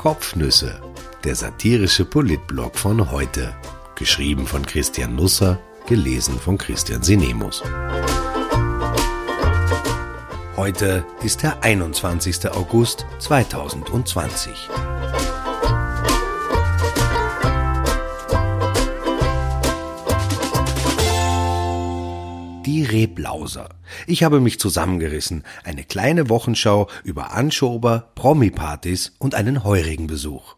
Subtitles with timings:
[0.00, 0.80] Kopfnüsse,
[1.24, 3.54] der satirische Politblog von heute.
[3.96, 7.62] Geschrieben von Christian Nusser, gelesen von Christian Sinemus.
[10.56, 12.50] Heute ist der 21.
[12.50, 14.70] August 2020.
[22.66, 23.70] Die Reblauser.
[24.06, 25.44] Ich habe mich zusammengerissen.
[25.64, 30.56] Eine kleine Wochenschau über Anschober, Promi-Partys und einen heurigen Besuch.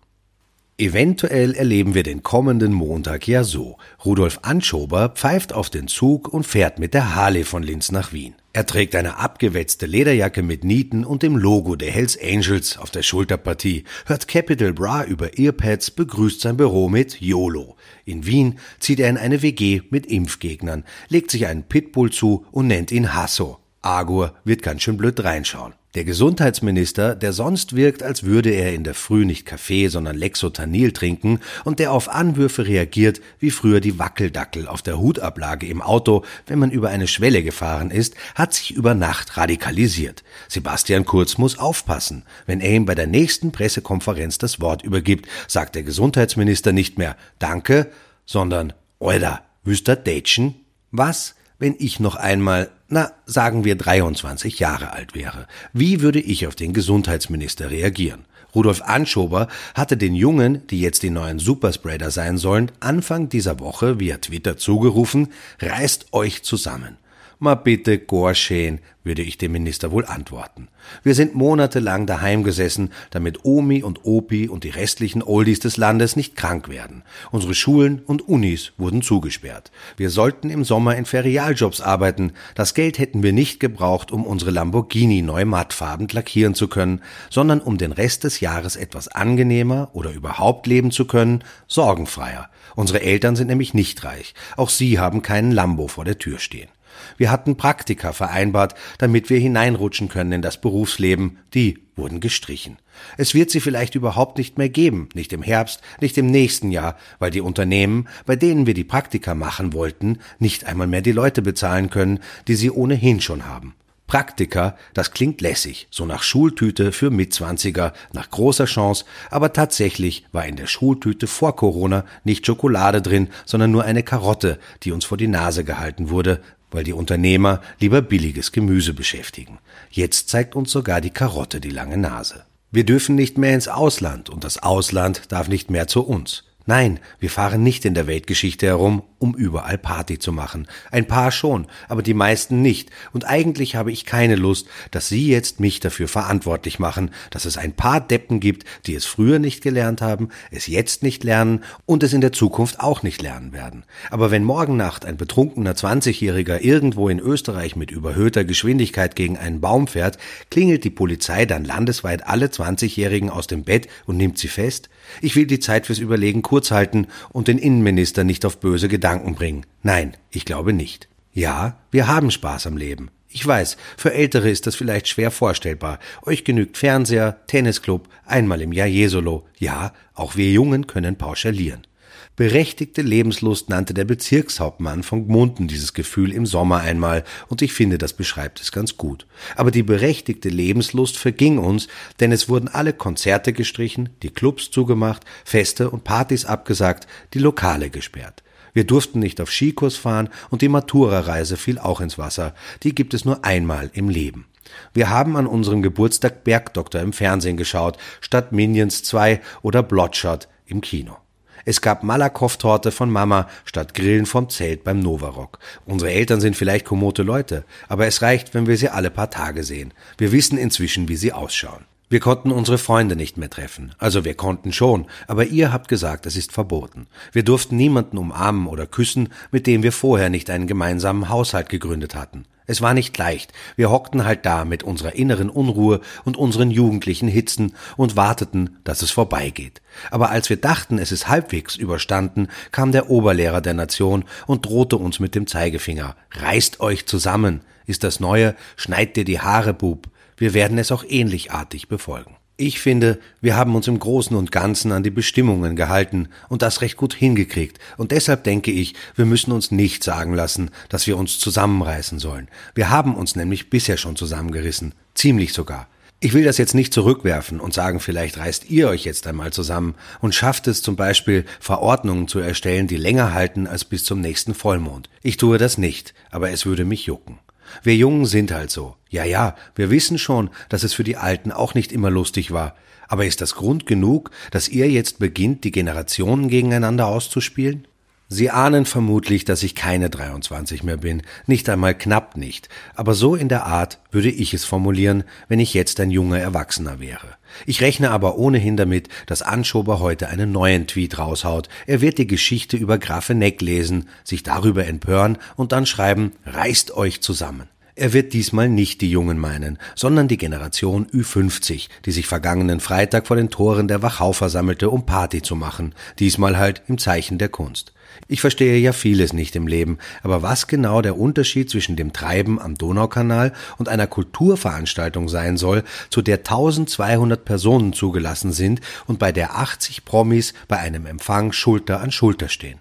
[0.79, 3.77] Eventuell erleben wir den kommenden Montag ja so.
[4.05, 8.35] Rudolf Anschober pfeift auf den Zug und fährt mit der Harley von Linz nach Wien.
[8.55, 13.03] Er trägt eine abgewetzte Lederjacke mit Nieten und dem Logo der Hells Angels auf der
[13.03, 17.77] Schulterpartie, hört Capital Bra über Earpads, begrüßt sein Büro mit YOLO.
[18.05, 22.67] In Wien zieht er in eine WG mit Impfgegnern, legt sich einen Pitbull zu und
[22.67, 23.59] nennt ihn Hasso.
[23.83, 25.75] Agur wird ganz schön blöd reinschauen.
[25.95, 30.93] Der Gesundheitsminister, der sonst wirkt, als würde er in der Früh nicht Kaffee, sondern Lexotanil
[30.93, 36.25] trinken und der auf Anwürfe reagiert, wie früher die Wackeldackel auf der Hutablage im Auto,
[36.47, 40.25] wenn man über eine Schwelle gefahren ist, hat sich über Nacht radikalisiert.
[40.49, 42.25] Sebastian Kurz muss aufpassen.
[42.47, 47.19] Wenn er ihm bei der nächsten Pressekonferenz das Wort übergibt, sagt der Gesundheitsminister nicht mehr
[47.39, 47.91] Danke,
[48.25, 50.55] sondern Euda, wüster Dätschen?
[50.91, 51.35] Was?
[51.63, 55.47] wenn ich noch einmal, na, sagen wir 23 Jahre alt wäre?
[55.73, 58.27] Wie würde ich auf den Gesundheitsminister reagieren?
[58.55, 63.99] Rudolf Anschober hatte den Jungen, die jetzt die neuen Superspreader sein sollen, Anfang dieser Woche
[63.99, 65.29] via Twitter zugerufen,
[65.59, 66.99] reißt euch zusammen.
[67.43, 70.69] Ma bitte, Gorschän, würde ich dem Minister wohl antworten.
[71.03, 76.15] Wir sind monatelang daheim gesessen, damit Omi und Opi und die restlichen Oldies des Landes
[76.15, 77.03] nicht krank werden.
[77.33, 79.73] Unsere Schulen und Unis wurden zugesperrt.
[79.97, 82.31] Wir sollten im Sommer in Ferialjobs arbeiten.
[82.55, 87.61] Das Geld hätten wir nicht gebraucht, um unsere Lamborghini neu mattfarben lackieren zu können, sondern
[87.61, 92.51] um den Rest des Jahres etwas angenehmer oder überhaupt leben zu können, sorgenfreier.
[92.77, 94.33] Unsere Eltern sind nämlich nicht reich.
[94.57, 96.69] Auch sie haben keinen Lambo vor der Tür stehen.
[97.17, 101.39] Wir hatten Praktika vereinbart, damit wir hineinrutschen können in das Berufsleben.
[101.55, 102.79] Die wurden gestrichen.
[103.17, 106.97] Es wird sie vielleicht überhaupt nicht mehr geben, nicht im Herbst, nicht im nächsten Jahr,
[107.19, 111.43] weil die Unternehmen, bei denen wir die Praktika machen wollten, nicht einmal mehr die Leute
[111.43, 113.75] bezahlen können, die sie ohnehin schon haben.
[114.13, 120.45] Praktika, das klingt lässig, so nach Schultüte für Mitzwanziger, nach großer Chance, aber tatsächlich war
[120.45, 125.17] in der Schultüte vor Corona nicht Schokolade drin, sondern nur eine Karotte, die uns vor
[125.17, 126.43] die Nase gehalten wurde,
[126.75, 129.59] weil die Unternehmer lieber billiges Gemüse beschäftigen.
[129.91, 132.45] Jetzt zeigt uns sogar die Karotte die lange Nase.
[132.71, 136.45] Wir dürfen nicht mehr ins Ausland und das Ausland darf nicht mehr zu uns.
[136.67, 140.67] Nein, wir fahren nicht in der Weltgeschichte herum, um überall Party zu machen.
[140.91, 142.91] Ein paar schon, aber die meisten nicht.
[143.13, 147.57] Und eigentlich habe ich keine Lust, dass Sie jetzt mich dafür verantwortlich machen, dass es
[147.57, 152.03] ein paar Deppen gibt, die es früher nicht gelernt haben, es jetzt nicht lernen und
[152.03, 153.85] es in der Zukunft auch nicht lernen werden.
[154.11, 159.61] Aber wenn morgen Nacht ein betrunkener 20-Jähriger irgendwo in Österreich mit überhöhter Geschwindigkeit gegen einen
[159.61, 160.19] Baum fährt,
[160.51, 164.91] klingelt die Polizei dann landesweit alle 20-Jährigen aus dem Bett und nimmt sie fest?
[165.21, 169.35] Ich will die Zeit fürs Überlegen kurz halten und den Innenminister nicht auf böse Gedanken
[169.35, 169.65] bringen.
[169.83, 171.09] Nein, ich glaube nicht.
[171.33, 173.11] Ja, wir haben Spaß am Leben.
[173.31, 175.99] Ich weiß, für Ältere ist das vielleicht schwer vorstellbar.
[176.27, 179.47] Euch genügt Fernseher, Tennisclub, einmal im Jahr Jesolo.
[179.59, 181.87] Ja, auch wir Jungen können pauschalieren.
[182.35, 187.99] Berechtigte Lebenslust nannte der Bezirkshauptmann von Gmunden dieses Gefühl im Sommer einmal, und ich finde,
[187.99, 189.27] das beschreibt es ganz gut.
[189.55, 191.89] Aber die berechtigte Lebenslust verging uns,
[192.21, 197.91] denn es wurden alle Konzerte gestrichen, die Clubs zugemacht, Feste und Partys abgesagt, die Lokale
[197.91, 198.43] gesperrt.
[198.73, 202.55] Wir durften nicht auf Skikurs fahren und die Matura-Reise fiel auch ins Wasser.
[202.83, 204.47] Die gibt es nur einmal im Leben.
[204.95, 210.81] Wir haben an unserem Geburtstag Bergdoktor im Fernsehen geschaut, statt Minions 2 oder Bloodshot im
[210.81, 211.19] Kino.
[211.65, 215.59] Es gab Malakoff-Torte von Mama statt Grillen vom Zelt beim Novarock.
[215.87, 219.65] Unsere Eltern sind vielleicht komote Leute, aber es reicht, wenn wir sie alle paar Tage
[219.65, 219.95] sehen.
[220.19, 221.85] Wir wissen inzwischen, wie sie ausschauen.
[222.13, 223.95] Wir konnten unsere Freunde nicht mehr treffen.
[223.97, 227.07] Also wir konnten schon, aber ihr habt gesagt, es ist verboten.
[227.33, 232.15] Wir durften niemanden umarmen oder küssen, mit dem wir vorher nicht einen gemeinsamen Haushalt gegründet
[232.15, 232.45] hatten.
[232.67, 233.53] Es war nicht leicht.
[233.77, 239.03] Wir hockten halt da mit unserer inneren Unruhe und unseren jugendlichen Hitzen und warteten, dass
[239.03, 239.83] es vorbeigeht.
[240.11, 244.97] Aber als wir dachten, es ist halbwegs überstanden, kam der Oberlehrer der Nation und drohte
[244.97, 246.17] uns mit dem Zeigefinger.
[246.33, 250.09] Reißt euch zusammen, ist das Neue, schneid dir die Haare, Bub.
[250.37, 252.37] Wir werden es auch ähnlichartig befolgen.
[252.65, 256.81] Ich finde, wir haben uns im Großen und Ganzen an die Bestimmungen gehalten und das
[256.81, 257.81] recht gut hingekriegt.
[257.97, 262.47] Und deshalb denke ich, wir müssen uns nicht sagen lassen, dass wir uns zusammenreißen sollen.
[262.77, 264.95] Wir haben uns nämlich bisher schon zusammengerissen.
[265.13, 265.89] Ziemlich sogar.
[266.21, 269.97] Ich will das jetzt nicht zurückwerfen und sagen, vielleicht reißt ihr euch jetzt einmal zusammen
[270.21, 274.55] und schafft es zum Beispiel, Verordnungen zu erstellen, die länger halten als bis zum nächsten
[274.55, 275.11] Vollmond.
[275.25, 277.41] Ich tue das nicht, aber es würde mich jucken.
[277.83, 278.97] Wir Jungen sind halt so.
[279.11, 282.75] Ja, ja, wir wissen schon, dass es für die Alten auch nicht immer lustig war.
[283.09, 287.87] Aber ist das Grund genug, dass ihr jetzt beginnt, die Generationen gegeneinander auszuspielen?
[288.35, 293.37] Sie ahnen vermutlich, dass ich keine 23 mehr bin, nicht einmal knapp nicht, aber so
[293.37, 297.37] in der Art würde ich es formulieren, wenn ich jetzt ein junger Erwachsener wäre.
[297.67, 301.69] Ich rechne aber ohnehin damit, dass Anschober heute einen neuen Tweet raushaut.
[301.87, 307.21] Er wird die Geschichte über Grafeneck lesen, sich darüber empören und dann schreiben, reißt euch
[307.21, 307.69] zusammen.
[307.95, 313.27] Er wird diesmal nicht die Jungen meinen, sondern die Generation Ü50, die sich vergangenen Freitag
[313.27, 317.51] vor den Toren der Wachau versammelte, um Party zu machen, diesmal halt im Zeichen der
[317.51, 317.93] Kunst.
[318.29, 322.61] Ich verstehe ja vieles nicht im Leben, aber was genau der Unterschied zwischen dem Treiben
[322.61, 329.33] am Donaukanal und einer Kulturveranstaltung sein soll, zu der 1200 Personen zugelassen sind und bei
[329.33, 332.79] der 80 Promis bei einem Empfang Schulter an Schulter stehen.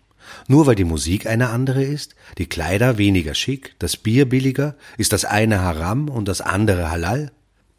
[0.47, 5.13] Nur weil die Musik eine andere ist, die Kleider weniger schick, das Bier billiger, ist
[5.13, 7.31] das eine Haram und das andere Halal?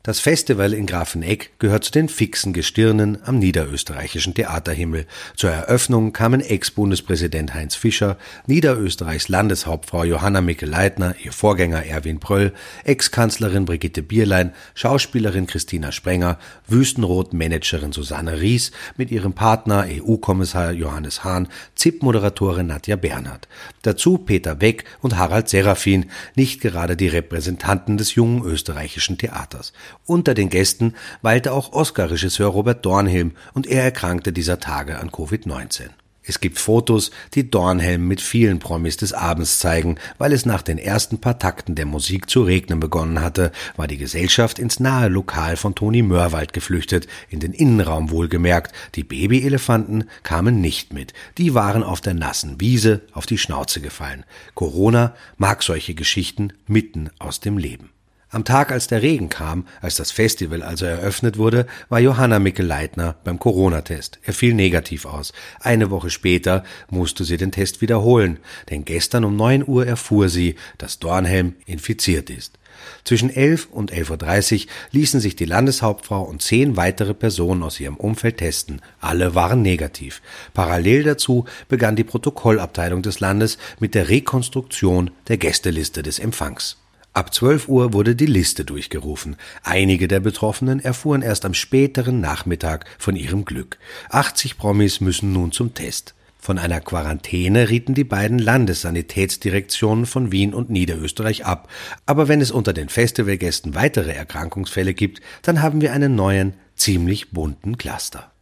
[0.05, 5.07] Das Festival in Grafenegg gehört zu den fixen Gestirnen am niederösterreichischen Theaterhimmel.
[5.37, 8.19] Zur Eröffnung kamen Ex-Bundespräsident Heinz Fischer,
[8.49, 12.53] Niederösterreichs Landeshauptfrau Johanna Mikl-Leitner, ihr Vorgänger Erwin Pröll,
[12.83, 21.47] Ex-Kanzlerin Brigitte Bierlein, Schauspielerin Christina Sprenger, Wüstenrot-Managerin Susanne Ries mit ihrem Partner EU-Kommissar Johannes Hahn,
[21.77, 23.47] ZIP-Moderatorin Nadja Bernhardt.
[23.83, 29.73] Dazu Peter Beck und Harald Serafin, nicht gerade die Repräsentanten des jungen österreichischen Theaters.
[30.07, 35.91] Unter den Gästen weilte auch Oscar-Regisseur Robert Dornhelm und er erkrankte dieser Tage an Covid-19.
[36.25, 39.97] Es gibt Fotos, die Dornhelm mit vielen Promis des Abends zeigen.
[40.19, 43.99] Weil es nach den ersten paar Takten der Musik zu regnen begonnen hatte, war die
[43.99, 48.73] Gesellschaft ins nahe Lokal von Toni Mörwald geflüchtet, in den Innenraum wohlgemerkt.
[48.95, 51.13] Die Babyelefanten kamen nicht mit.
[51.39, 54.25] Die waren auf der nassen Wiese auf die Schnauze gefallen.
[54.55, 57.91] Corona mag solche Geschichten mitten aus dem Leben.
[58.35, 63.15] Am Tag, als der Regen kam, als das Festival also eröffnet wurde, war Johanna Mickel-Leitner
[63.25, 64.21] beim Corona-Test.
[64.23, 65.35] Er fiel negativ aus.
[65.61, 68.39] Eine Woche später musste sie den Test wiederholen,
[68.71, 72.59] denn gestern um neun Uhr erfuhr sie, dass Dornhelm infiziert ist.
[73.05, 77.79] Zwischen elf und elf Uhr dreißig ließen sich die Landeshauptfrau und zehn weitere Personen aus
[77.79, 78.81] ihrem Umfeld testen.
[78.99, 80.23] Alle waren negativ.
[80.55, 86.79] Parallel dazu begann die Protokollabteilung des Landes mit der Rekonstruktion der Gästeliste des Empfangs.
[87.15, 89.37] Ab 12 Uhr wurde die Liste durchgerufen.
[89.63, 93.79] Einige der Betroffenen erfuhren erst am späteren Nachmittag von ihrem Glück.
[94.09, 96.15] 80 Promis müssen nun zum Test.
[96.39, 101.69] Von einer Quarantäne rieten die beiden Landessanitätsdirektionen von Wien und Niederösterreich ab.
[102.07, 107.31] Aber wenn es unter den Festivalgästen weitere Erkrankungsfälle gibt, dann haben wir einen neuen, ziemlich
[107.31, 108.33] bunten Cluster.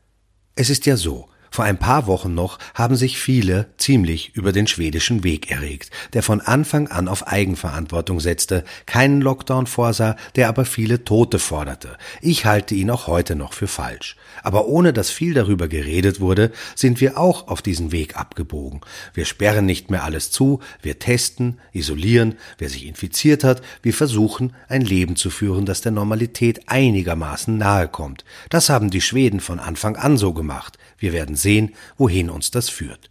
[0.54, 4.66] Es ist ja so, vor ein paar Wochen noch haben sich viele ziemlich über den
[4.66, 10.64] schwedischen Weg erregt, der von Anfang an auf Eigenverantwortung setzte, keinen Lockdown vorsah, der aber
[10.64, 11.98] viele Tote forderte.
[12.20, 14.16] Ich halte ihn auch heute noch für falsch.
[14.42, 18.80] Aber ohne dass viel darüber geredet wurde, sind wir auch auf diesen Weg abgebogen.
[19.12, 24.54] Wir sperren nicht mehr alles zu, wir testen, isolieren, wer sich infiziert hat, wir versuchen,
[24.68, 28.24] ein Leben zu führen, das der Normalität einigermaßen nahe kommt.
[28.50, 30.78] Das haben die Schweden von Anfang an so gemacht.
[30.98, 33.10] Wir werden sehen, wohin uns das führt.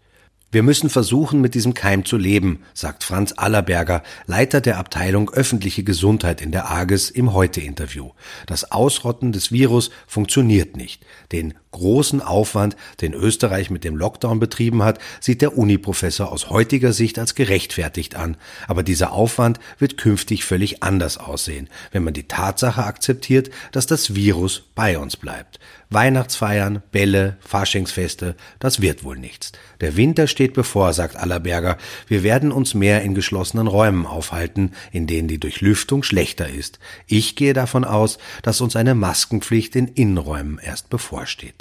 [0.51, 5.83] Wir müssen versuchen, mit diesem Keim zu leben, sagt Franz Allerberger, Leiter der Abteilung öffentliche
[5.83, 8.09] Gesundheit in der AGES im Heute-Interview.
[8.47, 11.05] Das Ausrotten des Virus funktioniert nicht.
[11.31, 16.93] Den großen Aufwand, den Österreich mit dem Lockdown betrieben hat, sieht der Uniprofessor aus heutiger
[16.93, 18.37] Sicht als gerechtfertigt an.
[18.67, 24.15] Aber dieser Aufwand wird künftig völlig anders aussehen, wenn man die Tatsache akzeptiert, dass das
[24.15, 25.59] Virus bei uns bleibt.
[25.91, 29.53] Weihnachtsfeiern, Bälle, Faschingsfeste, das wird wohl nichts.
[29.81, 31.77] Der Winter steht bevor, sagt Allerberger.
[32.07, 36.77] Wir werden uns mehr in geschlossenen Räumen aufhalten, in denen die Durchlüftung schlechter ist.
[37.07, 41.58] Ich gehe davon aus, dass uns eine Maskenpflicht in Innenräumen erst bevorsteht.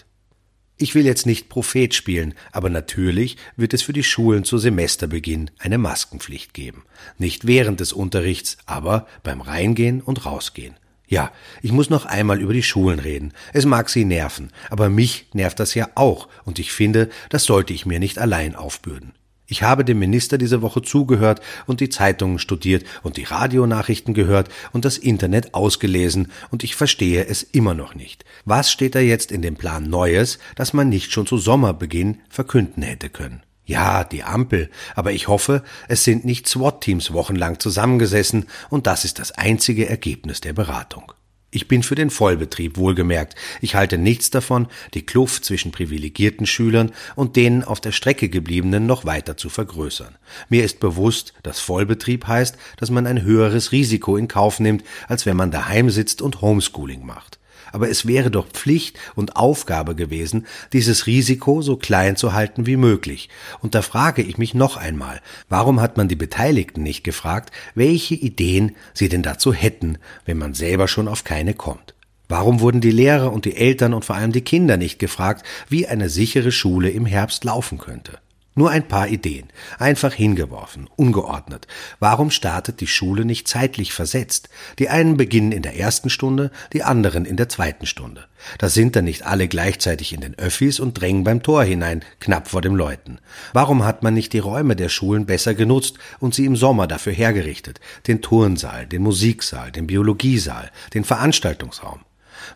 [0.81, 5.51] Ich will jetzt nicht Prophet spielen, aber natürlich wird es für die Schulen zu Semesterbeginn
[5.59, 6.85] eine Maskenpflicht geben.
[7.19, 10.77] Nicht während des Unterrichts, aber beim Reingehen und Rausgehen.
[11.09, 11.33] Ja,
[11.63, 13.33] ich muss noch einmal über die Schulen reden.
[13.53, 17.73] Es mag Sie nerven, aber mich nervt das ja auch, und ich finde, das sollte
[17.73, 19.15] ich mir nicht allein aufbürden.
[19.51, 24.51] Ich habe dem Minister diese Woche zugehört und die Zeitungen studiert und die Radionachrichten gehört
[24.73, 28.27] und das Internet ausgelesen, und ich verstehe es immer noch nicht.
[28.45, 32.83] Was steht da jetzt in dem Plan Neues, das man nicht schon zu Sommerbeginn verkünden
[32.83, 33.43] hätte können?
[33.65, 39.19] Ja, die Ampel, aber ich hoffe, es sind nicht SWAT-Teams wochenlang zusammengesessen und das ist
[39.19, 41.13] das einzige Ergebnis der Beratung.
[41.51, 43.35] Ich bin für den Vollbetrieb wohlgemerkt.
[43.63, 48.85] Ich halte nichts davon, die Kluft zwischen privilegierten Schülern und denen auf der Strecke gebliebenen
[48.85, 50.17] noch weiter zu vergrößern.
[50.51, 55.25] Mir ist bewusst, dass Vollbetrieb heißt, dass man ein höheres Risiko in Kauf nimmt, als
[55.25, 57.39] wenn man daheim sitzt und Homeschooling macht
[57.73, 62.77] aber es wäre doch Pflicht und Aufgabe gewesen, dieses Risiko so klein zu halten wie
[62.77, 63.29] möglich.
[63.61, 68.15] Und da frage ich mich noch einmal, warum hat man die Beteiligten nicht gefragt, welche
[68.15, 71.95] Ideen sie denn dazu hätten, wenn man selber schon auf keine kommt?
[72.29, 75.87] Warum wurden die Lehrer und die Eltern und vor allem die Kinder nicht gefragt, wie
[75.87, 78.19] eine sichere Schule im Herbst laufen könnte?
[78.59, 79.47] Nur ein paar Ideen,
[79.79, 81.69] einfach hingeworfen, ungeordnet.
[82.01, 84.49] Warum startet die Schule nicht zeitlich versetzt?
[84.81, 88.25] Die einen beginnen in der ersten Stunde, die anderen in der zweiten Stunde.
[88.59, 92.49] Da sind dann nicht alle gleichzeitig in den Öffis und drängen beim Tor hinein, knapp
[92.49, 93.21] vor dem Läuten.
[93.53, 97.13] Warum hat man nicht die Räume der Schulen besser genutzt und sie im Sommer dafür
[97.13, 97.79] hergerichtet?
[98.09, 102.01] Den Turnsaal, den Musiksaal, den Biologiesaal, den Veranstaltungsraum.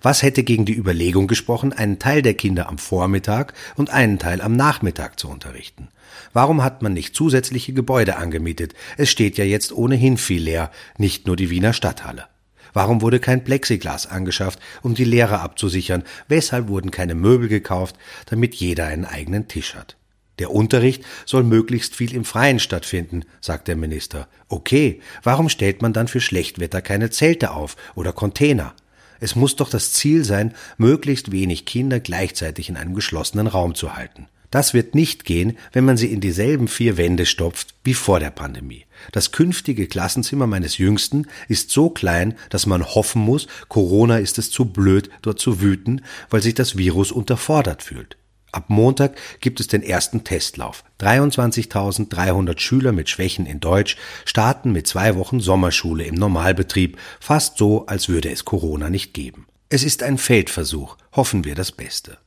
[0.00, 4.40] Was hätte gegen die Überlegung gesprochen, einen Teil der Kinder am Vormittag und einen Teil
[4.40, 5.88] am Nachmittag zu unterrichten?
[6.32, 8.74] Warum hat man nicht zusätzliche Gebäude angemietet?
[8.96, 12.26] Es steht ja jetzt ohnehin viel leer, nicht nur die Wiener Stadthalle.
[12.72, 16.04] Warum wurde kein Plexiglas angeschafft, um die Lehrer abzusichern?
[16.28, 17.96] Weshalb wurden keine Möbel gekauft,
[18.26, 19.96] damit jeder einen eigenen Tisch hat?
[20.38, 24.28] Der Unterricht soll möglichst viel im Freien stattfinden, sagt der Minister.
[24.48, 28.74] Okay, warum stellt man dann für Schlechtwetter keine Zelte auf oder Container?
[29.22, 33.94] Es muss doch das Ziel sein, möglichst wenig Kinder gleichzeitig in einem geschlossenen Raum zu
[33.94, 34.26] halten.
[34.50, 38.30] Das wird nicht gehen, wenn man sie in dieselben vier Wände stopft wie vor der
[38.30, 38.84] Pandemie.
[39.12, 44.50] Das künftige Klassenzimmer meines Jüngsten ist so klein, dass man hoffen muss, Corona ist es
[44.50, 48.16] zu blöd, dort zu wüten, weil sich das Virus unterfordert fühlt.
[48.52, 50.84] Ab Montag gibt es den ersten Testlauf.
[51.00, 57.86] 23.300 Schüler mit Schwächen in Deutsch starten mit zwei Wochen Sommerschule im Normalbetrieb, fast so,
[57.86, 59.46] als würde es Corona nicht geben.
[59.70, 62.18] Es ist ein Feldversuch, hoffen wir das Beste.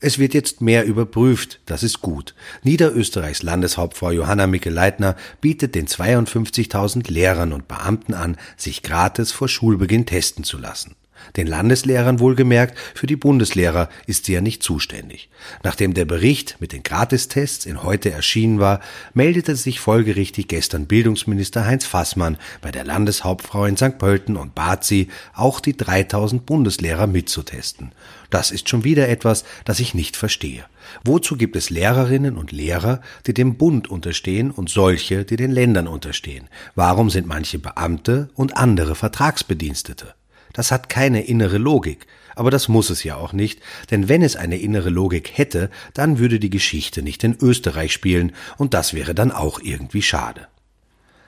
[0.00, 2.36] Es wird jetzt mehr überprüft, das ist gut.
[2.62, 10.06] Niederösterreichs Landeshauptfrau Johanna Mickel-Leitner bietet den 52.000 Lehrern und Beamten an, sich gratis vor Schulbeginn
[10.06, 10.94] testen zu lassen.
[11.36, 15.28] Den Landeslehrern wohlgemerkt, für die Bundeslehrer ist sie ja nicht zuständig.
[15.62, 18.80] Nachdem der Bericht mit den Gratistests in heute erschienen war,
[19.14, 23.98] meldete sich folgerichtig gestern Bildungsminister Heinz Fassmann bei der Landeshauptfrau in St.
[23.98, 27.92] Pölten und bat sie, auch die 3000 Bundeslehrer mitzutesten.
[28.30, 30.64] Das ist schon wieder etwas, das ich nicht verstehe.
[31.04, 35.86] Wozu gibt es Lehrerinnen und Lehrer, die dem Bund unterstehen und solche, die den Ländern
[35.86, 36.48] unterstehen?
[36.74, 40.14] Warum sind manche Beamte und andere Vertragsbedienstete?
[40.52, 44.36] Das hat keine innere Logik, aber das muss es ja auch nicht, denn wenn es
[44.36, 49.14] eine innere Logik hätte, dann würde die Geschichte nicht in Österreich spielen, und das wäre
[49.14, 50.46] dann auch irgendwie schade.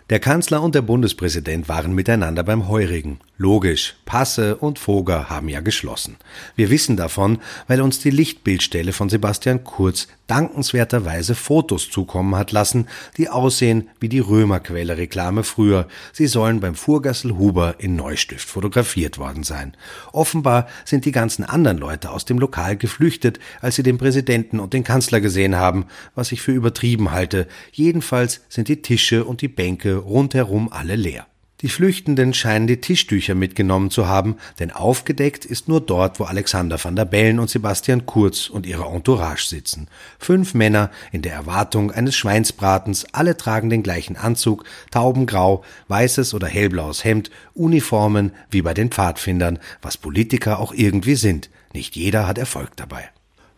[0.08, 3.20] Der Kanzler und der Bundespräsident waren miteinander beim Heurigen.
[3.42, 6.16] Logisch, Passe und Voger haben ja geschlossen.
[6.56, 12.86] Wir wissen davon, weil uns die Lichtbildstelle von Sebastian Kurz dankenswerterweise Fotos zukommen hat lassen,
[13.16, 15.88] die aussehen wie die Römerquelle-Reklame früher.
[16.12, 19.74] Sie sollen beim Fuhrgassel Huber in Neustift fotografiert worden sein.
[20.12, 24.74] Offenbar sind die ganzen anderen Leute aus dem Lokal geflüchtet, als sie den Präsidenten und
[24.74, 27.48] den Kanzler gesehen haben, was ich für übertrieben halte.
[27.72, 31.29] Jedenfalls sind die Tische und die Bänke rundherum alle leer.
[31.62, 36.82] Die Flüchtenden scheinen die Tischtücher mitgenommen zu haben, denn aufgedeckt ist nur dort, wo Alexander
[36.82, 39.88] van der Bellen und Sebastian Kurz und ihre Entourage sitzen.
[40.18, 46.46] Fünf Männer in der Erwartung eines Schweinsbratens, alle tragen den gleichen Anzug, taubengrau, weißes oder
[46.46, 51.50] hellblaues Hemd, Uniformen wie bei den Pfadfindern, was Politiker auch irgendwie sind.
[51.74, 53.10] Nicht jeder hat Erfolg dabei.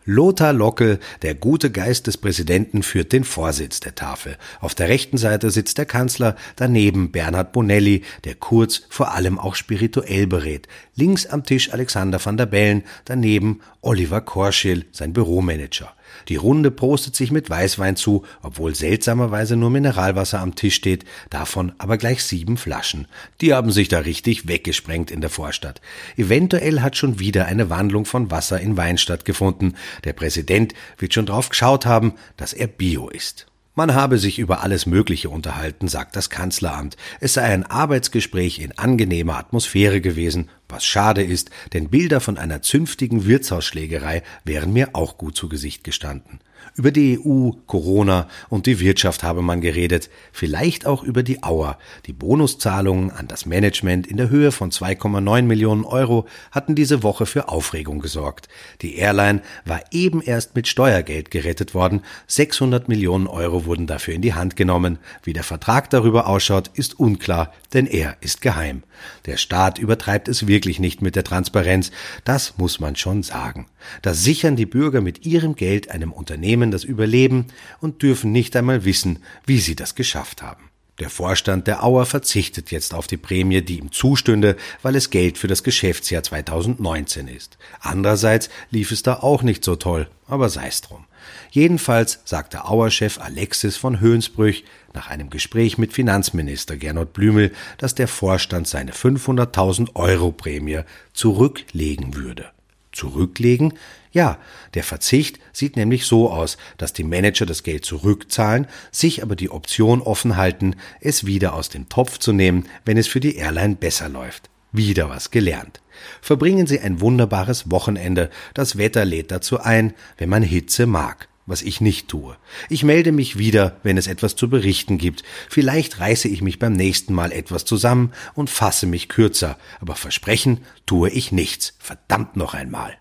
[0.05, 4.37] Lothar Lockel, der gute Geist des Präsidenten, führt den Vorsitz der Tafel.
[4.59, 9.55] Auf der rechten Seite sitzt der Kanzler, daneben Bernhard Bonelli, der Kurz vor allem auch
[9.55, 10.67] spirituell berät.
[10.95, 15.93] Links am Tisch Alexander van der Bellen, daneben Oliver Korschil, sein Büromanager.
[16.29, 21.73] Die Runde prostet sich mit Weißwein zu, obwohl seltsamerweise nur Mineralwasser am Tisch steht, davon
[21.77, 23.07] aber gleich sieben Flaschen.
[23.41, 25.81] Die haben sich da richtig weggesprengt in der Vorstadt.
[26.17, 29.75] Eventuell hat schon wieder eine Wandlung von Wasser in Wein stattgefunden.
[30.03, 33.47] Der Präsident wird schon drauf geschaut haben, dass er Bio ist.
[33.75, 36.95] Man habe sich über alles Mögliche unterhalten, sagt das Kanzleramt.
[37.19, 42.61] Es sei ein Arbeitsgespräch in angenehmer Atmosphäre gewesen, was schade ist, denn Bilder von einer
[42.61, 46.39] zünftigen Wirtshausschlägerei wären mir auch gut zu Gesicht gestanden.
[46.75, 51.77] Über die EU, Corona und die Wirtschaft habe man geredet, vielleicht auch über die Auer.
[52.05, 57.25] Die Bonuszahlungen an das Management in der Höhe von 2,9 Millionen Euro hatten diese Woche
[57.25, 58.47] für Aufregung gesorgt.
[58.81, 64.21] Die Airline war eben erst mit Steuergeld gerettet worden, 600 Millionen Euro wurden dafür in
[64.21, 64.97] die Hand genommen.
[65.23, 68.83] Wie der Vertrag darüber ausschaut, ist unklar, denn er ist geheim.
[69.25, 71.91] Der Staat übertreibt es wirklich nicht mit der Transparenz,
[72.23, 73.67] das muss man schon sagen.
[74.01, 77.47] Da sichern die Bürger mit ihrem Geld einem Unternehmen das Überleben
[77.79, 80.69] und dürfen nicht einmal wissen, wie sie das geschafft haben.
[80.99, 85.39] Der Vorstand der Auer verzichtet jetzt auf die Prämie, die ihm zustünde, weil es Geld
[85.39, 87.57] für das Geschäftsjahr 2019 ist.
[87.79, 91.05] Andererseits lief es da auch nicht so toll, aber sei's drum.
[91.49, 98.07] Jedenfalls sagte Auer-Chef Alexis von Höhensbrüch nach einem Gespräch mit Finanzminister Gernot Blümel, dass der
[98.07, 100.81] Vorstand seine 500.000 Euro Prämie
[101.13, 102.52] zurücklegen würde
[102.93, 103.73] zurücklegen?
[104.11, 104.37] Ja,
[104.75, 109.49] der Verzicht sieht nämlich so aus, dass die Manager das Geld zurückzahlen, sich aber die
[109.49, 113.75] Option offen halten, es wieder aus dem Topf zu nehmen, wenn es für die Airline
[113.75, 114.49] besser läuft.
[114.71, 115.81] Wieder was gelernt.
[116.21, 118.29] Verbringen Sie ein wunderbares Wochenende.
[118.53, 122.37] Das Wetter lädt dazu ein, wenn man Hitze mag was ich nicht tue.
[122.69, 125.23] Ich melde mich wieder, wenn es etwas zu berichten gibt.
[125.49, 130.59] Vielleicht reiße ich mich beim nächsten Mal etwas zusammen und fasse mich kürzer, aber versprechen
[130.85, 131.75] tue ich nichts.
[131.79, 132.97] Verdammt noch einmal.